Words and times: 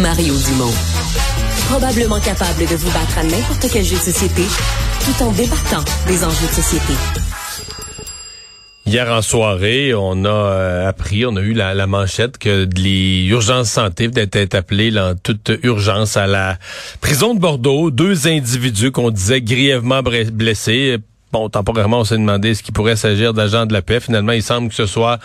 Mario 0.00 0.34
Dumont. 0.48 0.72
Probablement 1.68 2.18
capable 2.20 2.60
de 2.60 2.76
vous 2.76 2.90
battre 2.92 3.18
à 3.18 3.24
n'importe 3.24 3.66
quel 3.70 3.84
jeu 3.84 3.96
de 3.96 4.00
société 4.00 4.42
tout 5.04 5.22
en 5.22 5.32
débattant 5.32 5.84
des 6.06 6.24
enjeux 6.24 6.46
de 6.46 6.52
société. 6.52 6.94
Hier 8.86 9.10
en 9.12 9.20
soirée, 9.20 9.92
on 9.94 10.24
a 10.24 10.28
euh, 10.28 10.88
appris, 10.88 11.26
on 11.26 11.36
a 11.36 11.40
eu 11.40 11.52
la, 11.52 11.86
manchette 11.86 12.38
que 12.38 12.66
les 12.74 13.26
urgences 13.26 13.70
santé 13.70 14.04
étaient 14.04 14.56
appelées 14.56 14.98
en 14.98 15.14
toute 15.14 15.52
urgence 15.62 16.16
à 16.16 16.26
la 16.26 16.56
prison 17.02 17.34
de 17.34 17.40
Bordeaux. 17.40 17.90
Deux 17.90 18.26
individus 18.28 18.92
qu'on 18.92 19.10
disait 19.10 19.42
grièvement 19.42 20.02
blessés 20.02 20.98
Bon, 21.32 21.48
temporairement, 21.48 22.00
on 22.00 22.04
s'est 22.04 22.18
demandé 22.18 22.54
ce 22.54 22.62
qui 22.62 22.72
pourrait 22.72 22.96
s'agir 22.96 23.32
d'agents 23.32 23.64
de 23.64 23.72
la 23.72 23.80
paix. 23.80 24.00
Finalement, 24.00 24.32
il 24.32 24.42
semble 24.42 24.68
que 24.68 24.74
ce 24.74 24.84
soit 24.84 25.18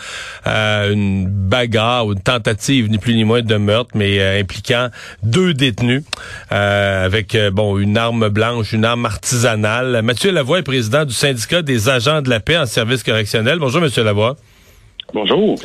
euh, 0.47 0.93
une 0.93 1.27
bagarre 1.27 2.07
ou 2.07 2.13
une 2.13 2.21
tentative, 2.21 2.89
ni 2.89 2.97
plus 2.97 3.13
ni 3.13 3.25
moins, 3.25 3.41
de 3.41 3.55
meurtre, 3.57 3.91
mais 3.93 4.19
euh, 4.19 4.39
impliquant 4.39 4.87
deux 5.23 5.53
détenus 5.53 6.03
euh, 6.53 7.05
avec 7.05 7.35
bon 7.51 7.77
une 7.77 7.97
arme 7.97 8.29
blanche, 8.29 8.71
une 8.71 8.85
arme 8.85 9.05
artisanale. 9.05 10.01
Mathieu 10.01 10.31
Lavoie 10.31 10.59
est 10.59 10.63
président 10.63 11.03
du 11.03 11.13
syndicat 11.13 11.61
des 11.61 11.89
agents 11.89 12.21
de 12.21 12.29
la 12.29 12.39
paix 12.39 12.57
en 12.57 12.65
service 12.65 13.03
correctionnel. 13.03 13.59
Bonjour, 13.59 13.81
Monsieur 13.81 14.05
Lavoie. 14.05 14.37
Bonjour. 15.13 15.57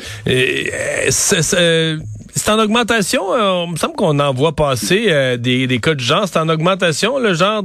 C'est 2.35 2.51
en 2.51 2.59
augmentation. 2.59 3.35
Euh, 3.35 3.65
il 3.67 3.73
me 3.73 3.77
semble 3.77 3.95
qu'on 3.95 4.19
en 4.19 4.33
voit 4.33 4.53
passer 4.53 5.07
euh, 5.09 5.37
des, 5.37 5.67
des, 5.67 5.79
cas 5.79 5.95
de 5.95 6.01
genre. 6.01 6.27
C'est 6.27 6.39
en 6.39 6.49
augmentation, 6.49 7.19
le 7.19 7.35
genre 7.35 7.63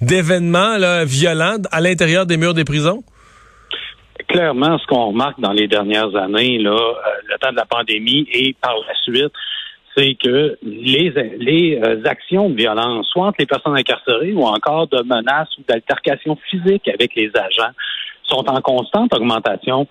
d'événements 0.00 0.76
violents 1.04 1.58
à 1.70 1.80
l'intérieur 1.80 2.26
des 2.26 2.36
murs 2.36 2.54
des 2.54 2.64
prisons? 2.64 3.02
Clairement, 4.26 4.76
ce 4.78 4.86
qu'on 4.86 5.06
remarque 5.06 5.40
dans 5.40 5.52
les 5.52 5.68
dernières 5.68 6.14
années, 6.16 6.58
là, 6.58 6.72
euh, 6.72 6.92
le 7.28 7.38
temps 7.38 7.52
de 7.52 7.56
la 7.56 7.64
pandémie 7.64 8.26
et 8.32 8.54
par 8.60 8.74
la 8.74 8.94
suite, 9.04 9.32
c'est 9.96 10.16
que 10.22 10.58
les, 10.62 11.10
les 11.38 11.80
actions 12.04 12.50
de 12.50 12.56
violence, 12.56 13.06
soit 13.08 13.26
entre 13.26 13.36
les 13.38 13.46
personnes 13.46 13.76
incarcérées 13.76 14.32
ou 14.32 14.42
encore 14.42 14.88
de 14.88 15.02
menaces 15.02 15.56
ou 15.58 15.62
d'altercations 15.68 16.36
physiques 16.50 16.88
avec 16.88 17.14
les 17.14 17.30
agents, 17.34 17.72
sont 18.28 18.48
en 18.48 18.60
constante 18.60 19.14
augmentation. 19.14 19.86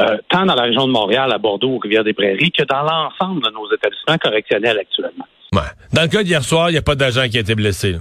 Euh, 0.00 0.16
tant 0.28 0.46
dans 0.46 0.54
la 0.54 0.62
région 0.62 0.86
de 0.86 0.92
Montréal, 0.92 1.32
à 1.32 1.38
Bordeaux, 1.38 1.70
au 1.70 1.78
Rivière-des-Prairies, 1.78 2.52
que 2.52 2.62
dans 2.62 2.82
l'ensemble 2.82 3.42
de 3.42 3.50
nos 3.50 3.72
établissements 3.72 4.16
correctionnels 4.18 4.78
actuellement. 4.78 5.26
Ouais. 5.52 5.62
Dans 5.92 6.02
le 6.02 6.08
cas 6.08 6.22
d'hier 6.22 6.44
soir, 6.44 6.70
il 6.70 6.74
n'y 6.74 6.78
a 6.78 6.82
pas 6.82 6.94
d'agent 6.94 7.28
qui 7.28 7.36
a 7.36 7.40
été 7.40 7.56
blessé. 7.56 7.96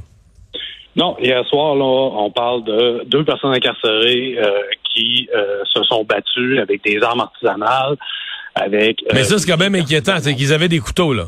Non, 0.95 1.15
hier 1.19 1.43
soir, 1.47 1.75
là, 1.75 1.85
on 1.85 2.29
parle 2.29 2.63
de 2.65 3.03
deux 3.05 3.23
personnes 3.23 3.53
incarcérées 3.53 4.37
euh, 4.37 4.61
qui 4.93 5.29
euh, 5.35 5.63
se 5.73 5.83
sont 5.83 6.03
battues 6.03 6.59
avec 6.59 6.83
des 6.83 7.01
armes 7.01 7.21
artisanales, 7.21 7.95
avec. 8.53 9.03
Mais 9.13 9.23
ça, 9.23 9.37
c'est 9.39 9.49
quand 9.49 9.59
même 9.59 9.75
inquiétant, 9.75 10.17
c'est 10.19 10.35
qu'ils 10.35 10.53
avaient 10.53 10.69
des 10.69 10.79
couteaux, 10.79 11.13
là. 11.13 11.25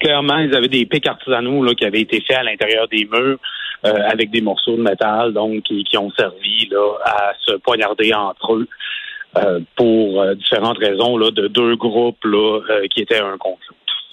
Clairement, 0.00 0.38
ils 0.38 0.54
avaient 0.56 0.68
des 0.68 0.86
pics 0.86 1.06
artisanaux 1.06 1.62
là, 1.62 1.74
qui 1.74 1.84
avaient 1.84 2.00
été 2.00 2.20
faits 2.20 2.38
à 2.38 2.42
l'intérieur 2.42 2.88
des 2.88 3.08
murs 3.12 3.38
avec 3.82 4.30
des 4.30 4.40
morceaux 4.40 4.76
de 4.76 4.82
métal, 4.82 5.32
donc 5.32 5.62
qui, 5.62 5.82
qui 5.84 5.98
ont 5.98 6.10
servi 6.12 6.68
là, 6.70 6.94
à 7.04 7.32
se 7.40 7.56
poignarder 7.56 8.14
entre 8.14 8.54
eux. 8.54 8.68
Euh, 9.38 9.60
pour 9.76 10.20
euh, 10.20 10.34
différentes 10.34 10.76
raisons 10.76 11.16
là, 11.16 11.30
de 11.30 11.48
deux 11.48 11.74
groupes 11.76 12.22
là, 12.24 12.60
euh, 12.68 12.86
qui 12.88 13.00
étaient 13.00 13.20
un 13.20 13.38
contre 13.38 13.62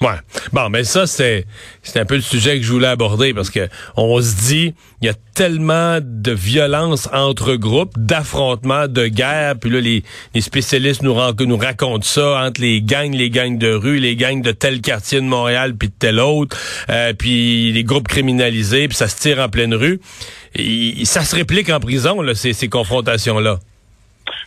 Ouais. 0.01 0.15
Bon, 0.53 0.69
mais 0.69 0.85
ça 0.85 1.05
c'est 1.07 1.45
c'est 1.83 1.99
un 1.99 2.05
peu 2.05 2.15
le 2.15 2.21
sujet 2.21 2.57
que 2.57 2.65
je 2.65 2.71
voulais 2.71 2.87
aborder 2.87 3.33
parce 3.33 3.49
que 3.49 3.67
on 3.97 4.21
se 4.21 4.47
dit 4.47 4.73
il 5.01 5.05
y 5.05 5.09
a 5.09 5.13
tellement 5.35 5.99
de 6.01 6.31
violence 6.31 7.09
entre 7.11 7.55
groupes, 7.55 7.91
d'affrontements, 7.97 8.87
de 8.87 9.07
guerres, 9.07 9.55
puis 9.59 9.69
là 9.69 9.81
les, 9.81 10.03
les 10.33 10.41
spécialistes 10.41 11.01
nous, 11.01 11.13
racontent 11.13 12.05
ça 12.05 12.45
entre 12.45 12.61
les 12.61 12.81
gangs, 12.81 13.13
les 13.13 13.29
gangs 13.29 13.57
de 13.57 13.73
rue, 13.73 13.97
les 13.99 14.15
gangs 14.15 14.41
de 14.41 14.51
tel 14.51 14.79
quartier 14.79 15.19
de 15.19 15.25
Montréal 15.25 15.75
puis 15.75 15.89
de 15.89 15.93
tel 15.99 16.19
autre, 16.21 16.57
euh, 16.89 17.11
puis 17.13 17.73
les 17.73 17.83
groupes 17.83 18.07
criminalisés, 18.07 18.87
puis 18.87 18.95
ça 18.95 19.09
se 19.09 19.17
tire 19.17 19.39
en 19.39 19.49
pleine 19.49 19.73
rue. 19.73 19.99
Ça 21.03 21.25
se 21.25 21.35
réplique 21.35 21.69
en 21.69 21.81
prison 21.81 22.21
là 22.21 22.35
ces, 22.35 22.53
ces 22.53 22.69
confrontations 22.69 23.39
là. 23.39 23.59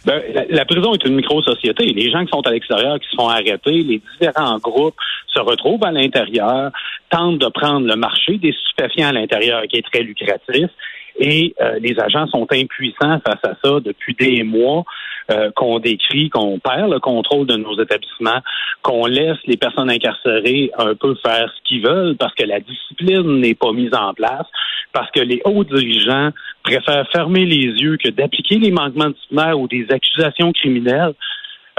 Ben, 0.05 0.21
la, 0.51 0.65
prison 0.65 0.95
est 0.95 1.05
une 1.05 1.15
micro-société. 1.15 1.85
Les 1.87 2.11
gens 2.11 2.25
qui 2.25 2.31
sont 2.31 2.41
à 2.47 2.51
l'extérieur, 2.51 2.99
qui 2.99 3.09
se 3.09 3.17
font 3.17 3.29
arrêter, 3.29 3.83
les 3.83 4.01
différents 4.01 4.59
groupes 4.59 4.97
se 5.29 5.41
retrouvent 5.41 5.85
à 5.85 5.93
l'intérieur, 5.93 6.73
tentent 7.11 7.39
de 7.39 7.49
prendre 7.49 7.87
le 7.87 7.97
marché 7.97 8.39
des 8.39 8.53
stupéfiants 8.53 9.09
à 9.09 9.13
l'intérieur, 9.13 9.63
qui 9.69 9.77
est 9.77 9.87
très 9.87 10.03
lucratif. 10.03 10.71
Et 11.19 11.55
euh, 11.61 11.79
les 11.81 11.99
agents 12.01 12.27
sont 12.29 12.47
impuissants 12.51 13.21
face 13.21 13.45
à 13.45 13.55
ça 13.63 13.81
depuis 13.81 14.15
des 14.15 14.43
mois. 14.43 14.85
Euh, 15.31 15.53
qu'on 15.55 15.79
décrit, 15.79 16.31
qu'on 16.31 16.59
perd 16.59 16.91
le 16.91 16.99
contrôle 16.99 17.47
de 17.47 17.55
nos 17.55 17.81
établissements, 17.81 18.41
qu'on 18.83 19.07
laisse 19.07 19.39
les 19.47 19.57
personnes 19.57 19.89
incarcérées 19.89 20.73
un 20.77 20.97
peu 20.97 21.15
faire 21.25 21.49
ce 21.57 21.63
qu'ils 21.63 21.87
veulent 21.87 22.17
parce 22.17 22.35
que 22.35 22.43
la 22.43 22.59
discipline 22.59 23.39
n'est 23.39 23.55
pas 23.55 23.71
mise 23.71 23.95
en 23.95 24.15
place, 24.15 24.47
parce 24.93 25.09
que 25.13 25.21
les 25.21 25.41
hauts 25.45 25.63
dirigeants 25.63 26.31
préfèrent 26.63 27.09
fermer 27.11 27.45
les 27.45 27.67
yeux 27.67 27.97
que 27.97 28.09
d'appliquer 28.09 28.59
les 28.59 28.71
manquements 28.71 29.11
disciplinaires 29.11 29.59
ou 29.59 29.69
des 29.69 29.87
accusations 29.91 30.53
criminelles. 30.53 31.15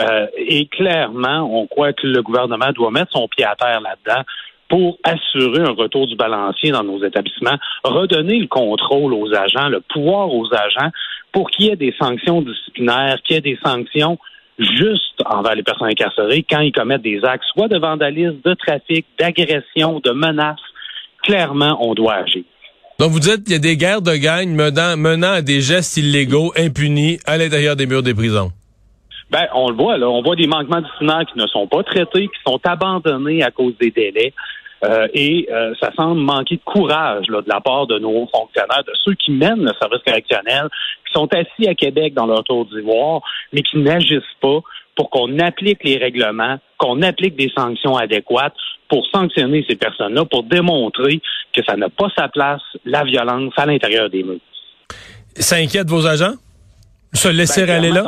Euh, 0.02 0.28
et 0.38 0.66
clairement, 0.68 1.48
on 1.52 1.68
croit 1.68 1.94
que 1.94 2.08
le 2.08 2.22
gouvernement 2.22 2.72
doit 2.74 2.92
mettre 2.92 3.12
son 3.12 3.28
pied 3.28 3.46
à 3.46 3.56
terre 3.56 3.82
là-dedans 3.82 4.24
pour 4.70 4.98
assurer 5.04 5.62
un 5.62 5.74
retour 5.74 6.08
du 6.08 6.16
balancier 6.16 6.72
dans 6.72 6.84
nos 6.84 7.04
établissements, 7.04 7.58
redonner 7.84 8.40
le 8.40 8.48
contrôle 8.48 9.14
aux 9.14 9.32
agents, 9.34 9.70
le 9.70 9.82
pouvoir 9.82 10.34
aux 10.34 10.48
agents, 10.52 10.90
pour 11.32 11.52
qu'il 11.52 11.66
y 11.66 11.70
ait 11.70 11.76
des 11.76 11.94
sanctions 12.00 12.42
disciplinaires, 12.42 13.18
qu'il 13.24 13.36
y 13.36 13.38
ait 13.38 13.42
des 13.42 13.60
sanctions 13.64 14.18
justes 14.58 15.22
envers 15.26 15.56
les 15.56 15.64
personnes 15.64 15.90
incarcérées 15.90 16.46
quand 16.48 16.62
ils 16.62 16.72
commettent 16.72 17.02
des 17.02 17.24
actes, 17.24 17.46
soit 17.54 17.68
de 17.68 17.78
vandalisme, 17.78 18.40
de 18.44 18.54
trafic, 18.54 19.06
d'agression, 19.20 20.00
de 20.00 20.12
menaces. 20.12 20.60
Clairement, 21.22 21.78
on 21.80 21.94
doit 21.94 22.16
agir. 22.16 22.44
Donc 23.00 23.12
vous 23.12 23.20
dites 23.20 23.44
qu'il 23.44 23.54
y 23.54 23.56
a 23.56 23.59
des 23.59 23.78
guerres 23.78 24.02
de 24.02 24.16
gang 24.16 24.48
menant, 24.48 25.31
à 25.31 25.42
des 25.42 25.62
gestes 25.62 25.98
illégaux 25.98 26.54
impunis 26.58 27.20
à 27.26 27.38
l'intérieur 27.38 27.76
des 27.76 27.86
murs 27.86 28.04
des 28.04 28.14
prisons. 28.14 28.52
Ben, 29.31 29.48
on 29.56 29.70
le 29.70 29.76
voit, 29.76 29.98
là. 29.98 30.08
On 30.09 30.22
voit 30.22 30.36
des 30.36 30.46
manquements 30.46 30.81
disciplinaires 30.81 31.26
qui 31.31 31.40
ne 31.40 31.48
sont 31.48 31.68
pas 31.68 31.81
traités, 31.84 32.28
qui 32.28 32.40
sont 32.46 32.59
abandonnés 32.64 33.42
à 33.42 33.50
cause 33.50 33.74
des 33.80 33.90
délais. 33.90 34.31
Euh, 34.84 35.08
et 35.14 35.48
euh, 35.50 35.74
ça 35.80 35.92
semble 35.96 36.20
manquer 36.20 36.58
de 36.58 36.62
courage 36.64 37.26
là, 37.30 37.42
de 37.42 37.48
la 37.48 37.62
part 37.62 37.88
de 37.88 37.98
nos 38.00 38.28
fonctionnaires, 38.28 38.84
de 38.86 38.92
ceux 39.04 39.14
qui 39.14 39.31
mènent 39.31 39.64
le 39.64 39.72
service 39.80 40.02
correctionnel, 40.06 40.68
qui 41.08 41.14
sont 41.14 41.28
assis 41.34 41.68
à 41.68 41.74
Québec 41.74 42.14
dans 42.14 42.25
leur 42.25 42.44
tour 42.44 42.66
d'ivoire, 42.66 43.22
mais 43.54 43.62
qui 43.62 43.78
n'agissent 43.78 44.22
pas 44.42 44.60
pour 44.96 45.10
qu'on 45.10 45.40
applique 45.40 45.84
les 45.84 45.98
règlements, 45.98 46.58
qu'on 46.78 47.02
applique 47.02 47.36
des 47.36 47.50
sanctions 47.56 47.96
adéquates 47.96 48.54
pour 48.90 49.08
sanctionner 49.08 49.66
ces 49.68 49.75
personnes-là, 49.75 50.25
pour 50.25 50.44
démontrer 50.44 51.22
que 51.53 51.64
ça 51.64 51.75
n'a 51.75 51.90
pas 51.90 52.08
sa 52.18 52.28
place, 52.28 52.62
la 52.86 53.03
violence, 53.03 53.53
à 53.58 53.66
l'intérieur 53.66 54.09
des 54.09 54.24
murs. 54.24 54.40
Ça 55.36 55.58
inquiète 55.58 55.90
vos 55.90 56.06
agents? 56.06 56.34
Se 57.14 57.30
laisser 57.30 57.66
ben, 57.66 57.78
aller 57.78 57.91
là? 57.91 58.03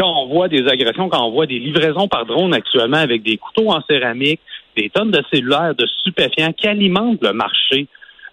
quand 0.00 0.22
on 0.22 0.28
voit 0.28 0.48
des 0.48 0.66
agressions, 0.66 1.10
quand 1.10 1.26
on 1.26 1.30
voit 1.30 1.46
des 1.46 1.58
livraisons 1.58 2.08
par 2.08 2.24
drone 2.24 2.54
actuellement 2.54 2.96
avec 2.96 3.22
des 3.22 3.36
couteaux 3.36 3.70
en 3.70 3.82
céramique, 3.82 4.40
des 4.74 4.88
tonnes 4.88 5.10
de 5.10 5.22
cellulaires, 5.30 5.74
de 5.74 5.86
stupéfiants 5.86 6.52
qui 6.52 6.66
alimentent 6.68 7.22
le 7.22 7.34
marché 7.34 7.86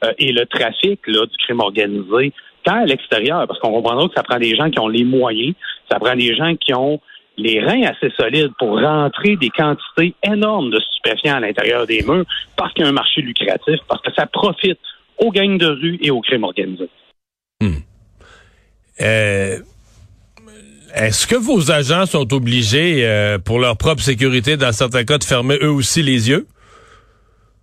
euh, 0.06 0.14
et 0.18 0.32
le 0.32 0.46
trafic 0.46 1.02
là, 1.08 1.26
du 1.26 1.36
crime 1.38 1.60
organisé, 1.60 2.32
tant 2.64 2.84
à 2.84 2.86
l'extérieur, 2.86 3.46
parce 3.48 3.60
qu'on 3.60 3.72
comprendra 3.72 4.08
que 4.08 4.14
ça 4.16 4.24
prend 4.24 4.38
des 4.38 4.56
gens 4.56 4.70
qui 4.70 4.80
ont 4.80 4.88
les 4.88 5.04
moyens, 5.04 5.56
ça 5.92 6.00
prend 6.00 6.16
des 6.16 6.36
gens 6.36 6.56
qui 6.56 6.74
ont 6.74 7.02
les 7.38 7.60
reins 7.60 7.84
assez 7.84 8.12
solides 8.18 8.52
pour 8.58 8.80
rentrer 8.80 9.36
des 9.36 9.50
quantités 9.50 10.16
énormes 10.24 10.72
de 10.72 10.80
stupéfiants 10.80 11.36
à 11.36 11.40
l'intérieur 11.40 11.86
des 11.86 12.02
murs, 12.02 12.26
parce 12.56 12.74
qu'il 12.74 12.84
y 12.84 12.86
a 12.86 12.90
un 12.90 12.94
marché 12.94 13.22
lucratif, 13.22 13.80
parce 13.88 14.02
que 14.02 14.12
ça 14.14 14.26
profite 14.26 14.80
aux 15.18 15.32
gangs 15.32 15.58
de 15.58 15.68
rue 15.68 15.98
et 16.02 16.12
au 16.12 16.22
crime 16.22 16.44
organisé. 16.44 16.90
Hmm. 17.62 17.78
Euh, 19.02 19.60
est-ce 20.96 21.28
que 21.28 21.36
vos 21.36 21.72
agents 21.72 22.06
sont 22.06 22.34
obligés, 22.34 23.06
euh, 23.06 23.38
pour 23.38 23.60
leur 23.60 23.78
propre 23.78 24.02
sécurité, 24.02 24.58
dans 24.58 24.72
certains 24.72 25.04
cas, 25.04 25.18
de 25.18 25.24
fermer 25.24 25.58
eux 25.62 25.72
aussi 25.72 26.02
les 26.02 26.30
yeux? 26.30 26.48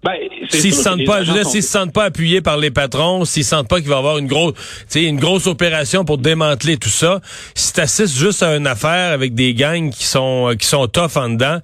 Ben, 0.05 0.19
s'ils 0.51 0.75
se 0.75 0.83
sentent 0.83 1.07
pas, 1.07 1.25
je 1.25 1.33
s'ils 1.45 1.63
se 1.63 1.71
sentent 1.71 1.95
pas 1.95 2.05
appuyés 2.05 2.43
par 2.43 2.59
les 2.59 2.71
patrons, 2.71 3.25
s'ils 3.25 3.43
sentent 3.43 3.69
pas 3.69 3.81
qu'il 3.81 3.89
va 3.89 3.95
y 3.95 3.99
avoir 3.99 4.19
une 4.19 4.27
grosse, 4.27 4.53
une 4.95 5.19
grosse 5.19 5.47
opération 5.47 6.05
pour 6.05 6.19
démanteler 6.19 6.77
tout 6.77 6.91
ça, 6.91 7.21
si 7.55 7.73
t'assistes 7.73 8.15
juste 8.15 8.43
à 8.43 8.55
une 8.55 8.67
affaire 8.67 9.13
avec 9.15 9.35
des 9.35 9.55
gangs 9.55 9.91
qui 9.91 10.05
sont 10.05 10.55
qui 10.61 10.67
sont 10.67 10.87
tough 10.89 11.17
en 11.17 11.31
dedans, 11.31 11.59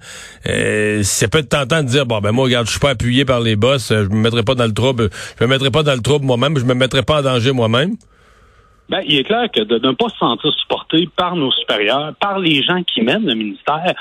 euh, 0.47 1.01
c'est 1.03 1.31
peut 1.31 1.37
être 1.37 1.49
tentant 1.49 1.83
de 1.83 1.87
dire 1.87 2.07
bon 2.07 2.19
ben 2.19 2.31
moi 2.31 2.45
regarde, 2.45 2.65
je 2.65 2.71
suis 2.71 2.79
pas 2.79 2.89
appuyé 2.89 3.25
par 3.25 3.41
les 3.41 3.55
boss, 3.55 3.89
je 3.89 4.09
me 4.09 4.15
mettrai 4.15 4.41
pas 4.41 4.55
dans 4.55 4.65
le 4.65 4.73
trouble, 4.73 5.11
je 5.39 5.45
me 5.45 5.49
mettrai 5.49 5.69
pas 5.69 5.83
dans 5.83 5.93
le 5.93 6.01
trouble 6.01 6.25
moi-même, 6.25 6.57
je 6.57 6.65
me 6.65 6.73
mettrai 6.73 7.03
pas 7.03 7.19
en 7.19 7.21
danger 7.21 7.51
moi-même. 7.51 7.95
Ben, 8.89 9.01
il 9.05 9.19
est 9.19 9.23
clair 9.23 9.49
que 9.55 9.61
de 9.61 9.77
ne 9.77 9.93
pas 9.93 10.09
se 10.09 10.17
sentir 10.17 10.51
supporté 10.59 11.07
par 11.15 11.35
nos 11.35 11.51
supérieurs, 11.51 12.13
par 12.19 12.39
les 12.39 12.63
gens 12.63 12.81
qui 12.83 13.01
mènent 13.01 13.25
le 13.25 13.35
ministère, 13.35 13.93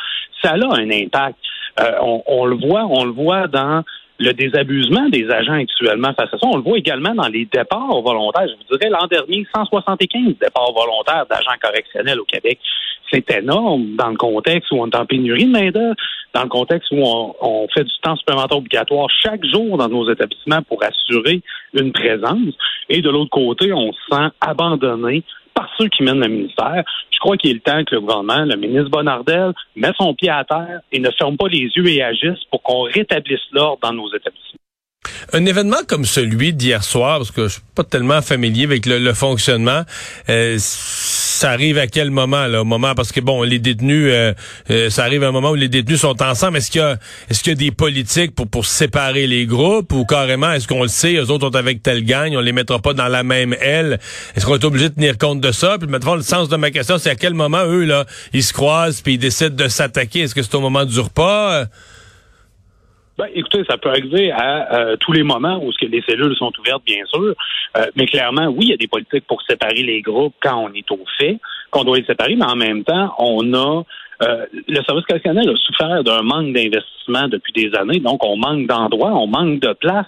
ça 0.43 0.53
a 0.53 0.55
un 0.57 0.91
impact. 0.91 1.37
Euh, 1.79 1.93
on, 2.27 2.45
le 2.47 2.57
voit, 2.57 2.87
on 2.87 3.05
le 3.05 3.13
voit 3.13 3.47
dans 3.47 3.85
le 4.20 4.34
désabusement 4.34 5.08
des 5.08 5.28
agents 5.31 5.55
actuellement 5.55 6.12
face 6.14 6.28
à 6.32 6.38
ça. 6.38 6.46
On 6.46 6.58
le 6.58 6.62
voit 6.62 6.78
également 6.78 7.14
dans 7.14 7.28
les 7.28 7.46
départs 7.46 8.02
volontaires. 8.02 8.46
Je 8.49 8.55
vous 8.55 8.76
dirais, 8.76 8.90
l'an 8.90 9.06
dernier, 9.06 9.46
175 9.55 10.37
départs 10.38 10.72
volontaires 10.72 11.25
d'agents 11.28 11.58
correctionnels 11.61 12.20
au 12.20 12.25
Québec. 12.25 12.58
C'est 13.11 13.28
énorme 13.31 13.96
dans 13.96 14.11
le 14.11 14.17
contexte 14.17 14.70
où 14.70 14.76
on 14.76 14.88
est 14.88 14.94
en 14.94 15.06
pénurie 15.06 15.46
de 15.46 15.50
main-d'œuvre, 15.50 15.96
dans 16.34 16.43
le 16.43 16.49
contexte 16.49 16.90
où 16.93 16.99
on, 17.02 17.34
on, 17.40 17.67
fait 17.75 17.82
du 17.82 17.94
temps 18.02 18.14
supplémentaire 18.14 18.58
obligatoire 18.58 19.08
chaque 19.11 19.44
jour 19.46 19.78
dans 19.78 19.88
nos 19.88 20.08
établissements 20.11 20.62
pour 20.69 20.84
assurer 20.84 21.40
une 21.72 21.90
présence. 21.90 22.55
Et 22.88 23.00
de 23.00 23.11
l'autre 23.11 23.31
côté, 23.31 23.72
on 23.72 23.93
se 23.93 23.99
sent 24.11 24.28
abandonné 24.40 25.25
par 25.55 25.69
ceux 25.76 25.88
qui 25.88 26.02
mènent 26.02 26.20
le 26.20 26.29
ministère. 26.29 26.85
Je 27.11 27.19
crois 27.19 27.37
qu'il 27.37 27.56
est 27.56 27.64
temps 27.64 27.85
que 27.85 27.94
le 27.94 28.00
gouvernement, 28.00 28.44
le 28.44 28.56
ministre 28.56 28.91
Bonardel, 28.91 29.52
mette 29.76 29.94
son 29.99 30.14
pied 30.14 30.31
à 30.31 30.44
terre 30.44 30.81
et 30.93 30.99
ne 30.99 31.11
ferme 31.11 31.37
pas 31.37 31.49
les 31.49 31.69
yeux 31.76 31.87
et 31.88 32.02
agisse 32.02 32.38
pour 32.50 32.62
qu'on 32.62 32.82
rétablisse 32.82 33.41
l'ordre 33.52 33.79
dans 33.82 33.93
nos 33.93 34.08
établissements. 34.08 34.61
Un 35.32 35.47
événement 35.47 35.79
comme 35.88 36.05
celui 36.05 36.52
d'hier 36.52 36.82
soir, 36.82 37.19
parce 37.19 37.31
que 37.31 37.44
je 37.44 37.55
suis 37.55 37.62
pas 37.75 37.85
tellement 37.85 38.20
familier 38.20 38.64
avec 38.64 38.87
le, 38.87 39.12
fonctionnement, 39.12 39.82
euh, 40.29 40.58
ça 41.41 41.53
arrive 41.53 41.79
à 41.79 41.87
quel 41.87 42.11
moment 42.11 42.47
là, 42.47 42.61
au 42.61 42.67
moment 42.67 42.95
parce 42.95 43.13
que 43.13 43.21
bon, 43.21 43.43
les 43.43 43.59
détenus, 43.59 44.09
euh, 44.11 44.35
euh, 44.71 44.91
ça 44.91 45.05
arrive 45.05 45.25
à 45.25 45.29
un 45.29 45.33
moment 45.33 45.53
où 45.53 45.55
les 45.55 45.71
détenus 45.71 45.99
sont 45.99 46.23
ensemble. 46.23 46.59
Est-ce 46.59 46.71
qu'il 46.71 46.83
y 46.83 46.85
a, 46.85 46.99
est-ce 47.31 47.43
qu'il 47.43 47.53
y 47.53 47.57
a 47.57 47.57
des 47.57 47.71
politiques 47.71 48.35
pour 48.35 48.47
pour 48.47 48.67
séparer 48.67 49.27
les 49.27 49.47
groupes 49.47 49.91
ou 49.95 50.05
carrément, 50.05 50.53
est-ce 50.53 50.69
qu'on 50.69 50.83
le 50.83 50.89
sait, 50.89 51.15
eux 51.15 51.31
autres 51.31 51.49
sont 51.49 51.57
avec 51.57 51.83
telle 51.83 52.05
gang, 52.05 52.37
on 52.37 52.41
les 52.41 52.53
mettra 52.53 52.79
pas 52.79 52.93
dans 52.93 53.09
la 53.09 53.23
même 53.23 53.55
aile? 53.59 54.01
Est-ce 54.37 54.45
qu'on 54.45 54.57
est 54.57 54.65
obligé 54.65 54.91
de 54.91 54.95
tenir 54.95 55.17
compte 55.17 55.41
de 55.41 55.51
ça? 55.51 55.79
Puis 55.79 55.89
maintenant, 55.89 56.15
le 56.15 56.21
sens 56.21 56.51
de 56.51 56.57
ma 56.57 56.71
question, 56.71 56.99
c'est 56.99 57.09
à 57.09 57.15
quel 57.15 57.33
moment 57.33 57.65
eux 57.65 57.85
là, 57.85 58.05
ils 58.35 58.45
se 58.45 58.53
croisent 58.53 59.01
puis 59.01 59.15
ils 59.15 59.19
décident 59.19 59.57
de 59.57 59.69
s'attaquer? 59.69 60.21
Est-ce 60.21 60.35
que 60.35 60.43
c'est 60.43 60.55
au 60.55 60.61
moment 60.61 60.85
du 60.85 61.01
repas? 61.01 61.65
Ben, 63.20 63.28
écoutez, 63.34 63.62
ça 63.69 63.76
peut 63.76 63.90
arriver 63.90 64.31
à 64.32 64.72
euh, 64.72 64.96
tous 64.99 65.12
les 65.12 65.22
moments 65.22 65.62
où 65.62 65.70
ce 65.72 65.78
que 65.78 65.90
les 65.90 66.00
cellules 66.08 66.34
sont 66.37 66.52
ouvertes, 66.58 66.82
bien 66.87 67.05
sûr. 67.05 67.34
Euh, 67.76 67.87
mais 67.94 68.06
clairement, 68.06 68.46
oui, 68.46 68.61
il 68.61 68.69
y 68.70 68.72
a 68.72 68.78
des 68.78 68.88
politiques 68.88 69.26
pour 69.26 69.43
séparer 69.43 69.82
les 69.82 70.00
groupes 70.00 70.32
quand 70.43 70.56
on 70.56 70.72
est 70.72 70.90
au 70.90 71.00
fait, 71.19 71.38
qu'on 71.70 71.84
doit 71.84 71.99
les 71.99 72.05
séparer, 72.06 72.34
mais 72.34 72.46
en 72.46 72.56
même 72.56 72.82
temps, 72.82 73.14
on 73.19 73.52
a 73.52 73.84
euh, 74.22 74.46
le 74.69 74.82
service 74.84 75.05
correctionnel 75.05 75.50
a 75.50 75.56
souffert 75.56 76.02
d'un 76.02 76.22
manque 76.22 76.55
d'investissement 76.55 77.28
depuis 77.28 77.52
des 77.52 77.75
années, 77.76 78.00
donc 78.00 78.25
on 78.25 78.38
manque 78.38 78.67
d'endroits, 78.67 79.12
on 79.12 79.26
manque 79.26 79.61
de 79.61 79.75
place. 79.75 80.06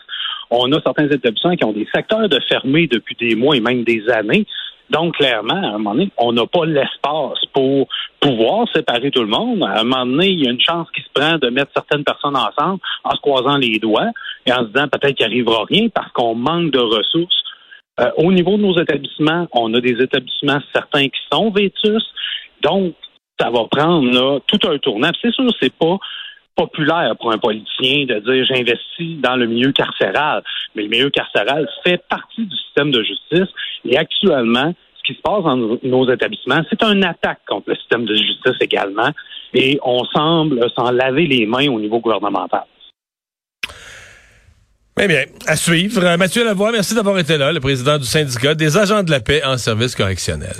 On 0.50 0.70
a 0.72 0.80
certains 0.82 1.08
établissements 1.08 1.56
qui 1.56 1.64
ont 1.64 1.72
des 1.72 1.88
secteurs 1.94 2.28
de 2.28 2.40
fermés 2.48 2.86
depuis 2.86 3.16
des 3.16 3.34
mois 3.34 3.56
et 3.56 3.60
même 3.60 3.84
des 3.84 4.08
années. 4.10 4.46
Donc, 4.92 5.16
clairement, 5.16 5.54
à 5.54 5.68
un 5.68 5.78
moment 5.78 5.94
donné, 5.94 6.10
on 6.18 6.32
n'a 6.32 6.46
pas 6.46 6.66
l'espace 6.66 7.42
pour 7.54 7.88
pouvoir 8.20 8.66
séparer 8.74 9.10
tout 9.10 9.22
le 9.22 9.26
monde. 9.26 9.62
À 9.62 9.80
un 9.80 9.84
moment 9.84 10.04
donné, 10.04 10.28
il 10.28 10.44
y 10.44 10.46
a 10.46 10.50
une 10.50 10.60
chance 10.60 10.86
qui 10.94 11.00
se 11.00 11.08
prend 11.14 11.38
de 11.38 11.48
mettre 11.48 11.72
certaines 11.74 12.04
personnes 12.04 12.36
ensemble 12.36 12.78
en 13.02 13.10
se 13.12 13.20
croisant 13.22 13.56
les 13.56 13.78
doigts 13.78 14.10
et 14.44 14.52
en 14.52 14.58
se 14.58 14.66
disant 14.66 14.88
peut-être 14.88 15.14
qu'il 15.14 15.24
arrivera 15.24 15.64
rien 15.64 15.88
parce 15.88 16.12
qu'on 16.12 16.34
manque 16.34 16.72
de 16.72 16.78
ressources. 16.78 17.42
Euh, 18.00 18.10
au 18.18 18.32
niveau 18.32 18.58
de 18.58 18.62
nos 18.62 18.78
établissements, 18.78 19.48
on 19.52 19.72
a 19.72 19.80
des 19.80 19.96
établissements 19.98 20.60
certains 20.74 21.08
qui 21.08 21.20
sont 21.32 21.50
vétus. 21.50 22.04
Donc, 22.60 22.94
ça 23.40 23.48
va 23.48 23.64
prendre 23.70 24.12
là, 24.12 24.40
tout 24.46 24.68
un 24.68 24.76
tournant. 24.76 25.10
C'est 25.22 25.32
sûr, 25.32 25.48
c'est 25.58 25.72
pas 25.72 25.96
populaire 26.54 27.14
pour 27.18 27.32
un 27.32 27.38
politicien 27.38 28.04
de 28.04 28.18
dire 28.20 28.44
j'investis 28.44 29.18
dans 29.22 29.36
le 29.36 29.46
milieu 29.46 29.72
carcéral. 29.72 30.42
Mais 30.74 30.82
le 30.82 30.88
milieu 30.88 31.08
carcéral 31.08 31.66
fait 31.82 32.02
partie 32.10 32.44
du 32.44 32.56
système 32.56 32.90
de 32.90 33.02
justice 33.02 33.48
et 33.86 33.96
actuellement, 33.96 34.74
ce 35.02 35.12
qui 35.12 35.19
se 35.19 35.22
passe 35.22 35.43
dans 35.43 35.56
nos 35.56 36.10
établissements, 36.10 36.62
c'est 36.70 36.82
une 36.82 37.04
attaque 37.04 37.40
contre 37.49 37.70
le 37.70 37.76
système 37.76 38.04
de 38.04 38.14
justice 38.14 38.56
également 38.60 39.10
et 39.54 39.78
on 39.84 40.04
semble 40.04 40.64
s'en 40.75 40.90
laver 40.90 41.26
les 41.26 41.46
mains 41.46 41.69
au 41.69 41.81
niveau 41.81 42.00
gouvernemental. 42.00 42.64
Eh 45.00 45.06
bien, 45.08 45.25
à 45.46 45.56
suivre. 45.56 46.16
Mathieu 46.16 46.44
Lavoie, 46.44 46.70
merci 46.70 46.94
d'avoir 46.94 47.19
été 47.19 47.38
là, 47.38 47.50
le 47.50 47.60
président 47.60 47.99
du 47.99 48.04
syndicat 48.04 48.54
des 48.54 48.76
agents 48.76 49.02
de 49.02 49.10
la 49.10 49.20
paix 49.20 49.43
en 49.44 49.56
service 49.56 49.96
correctionnel. 49.96 50.54